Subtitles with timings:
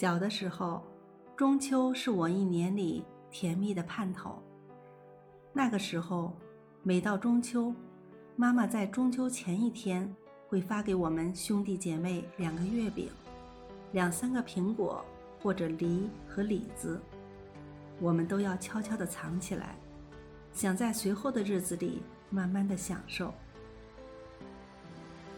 [0.00, 0.80] 小的时候，
[1.36, 4.40] 中秋是我一年里甜蜜的盼头。
[5.52, 6.32] 那个时候，
[6.84, 7.74] 每到中秋，
[8.36, 10.08] 妈妈在中秋前一天
[10.46, 13.10] 会发给我们兄弟姐妹两个月饼、
[13.90, 15.04] 两三个苹果
[15.42, 17.00] 或者梨和李子，
[17.98, 19.74] 我们都要悄悄地藏起来，
[20.52, 23.34] 想在随后的日子里慢慢的享受。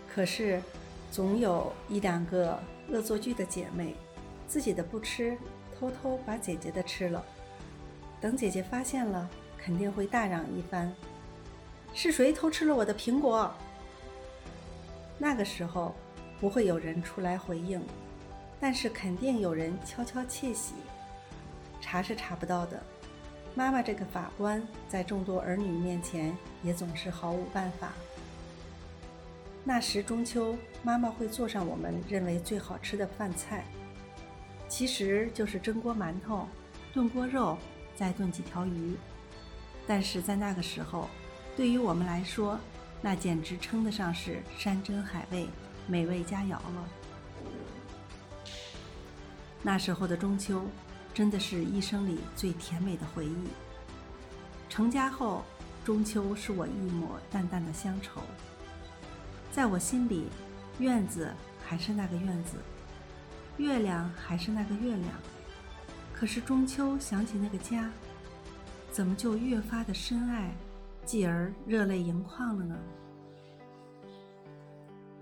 [0.06, 0.62] 可是，
[1.10, 3.96] 总有一两个恶作剧的姐妹。
[4.50, 5.38] 自己的不吃，
[5.78, 7.24] 偷偷把姐姐的吃了。
[8.20, 10.92] 等姐姐发现了，肯定会大嚷一番
[11.94, 13.54] ：“是谁偷吃了我的苹果？”
[15.18, 15.94] 那个时候
[16.40, 17.80] 不会有人出来回应，
[18.58, 20.74] 但是肯定有人悄悄窃喜。
[21.80, 22.82] 查是查不到的，
[23.54, 27.92] 妈妈这个法官在众多儿女面前也总是毫无办法。
[29.62, 33.64] 那时中秋，妈妈会做上我们认为最好吃的饭菜。
[34.70, 36.48] 其实就是蒸锅馒头，
[36.94, 37.58] 炖锅肉，
[37.96, 38.96] 再炖几条鱼。
[39.86, 41.10] 但是在那个时候，
[41.56, 42.58] 对于我们来说，
[43.02, 45.48] 那简直称得上是山珍海味、
[45.88, 46.88] 美味佳肴了。
[49.60, 50.62] 那时候的中秋，
[51.12, 53.48] 真的是一生里最甜美的回忆。
[54.68, 55.42] 成家后，
[55.84, 58.22] 中秋是我一抹淡淡的乡愁。
[59.50, 60.28] 在我心里，
[60.78, 61.34] 院子
[61.66, 62.56] 还是那个院子。
[63.60, 65.12] 月亮还是那个月亮，
[66.14, 67.92] 可是中秋想起那个家，
[68.90, 70.56] 怎么就越发的深爱，
[71.04, 72.78] 继而热泪盈眶了呢？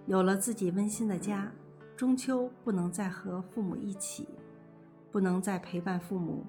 [0.06, 1.53] 有了自己温馨的家，
[1.97, 4.28] 中秋不能再和父母一起，
[5.11, 6.47] 不能再陪伴父母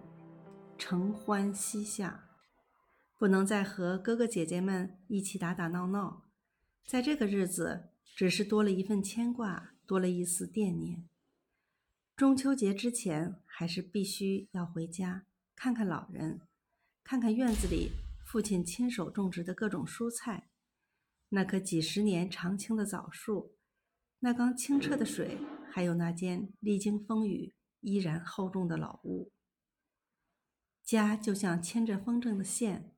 [0.77, 2.23] 承欢膝下，
[3.17, 6.25] 不能再和哥哥姐姐们一起打打闹闹，
[6.87, 11.09] 在这个日子，只是多了一份牵挂，多了一丝惦念。
[12.19, 15.25] 中秋节之前，还是必须要回家
[15.55, 16.41] 看看老人，
[17.01, 17.93] 看看院子里
[18.25, 20.49] 父亲亲手种植的各种蔬菜，
[21.29, 23.55] 那棵几十年常青的枣树，
[24.19, 25.37] 那缸清澈的水，
[25.71, 29.31] 还有那间历经风雨依然厚重的老屋。
[30.83, 32.91] 家就像牵着风筝的线，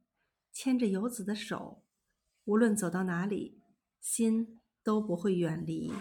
[0.51, 1.83] 牵着游子的手，
[2.45, 3.61] 无论走到哪里，
[3.99, 5.93] 心都不会远离。